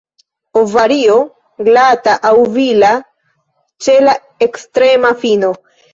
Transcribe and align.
Ovario 0.61 1.17
glata 1.67 2.15
aŭ 2.29 2.33
vila 2.55 2.91
ĉe 3.87 3.99
la 4.09 4.17
ekstrema 4.47 5.13
fino. 5.27 5.53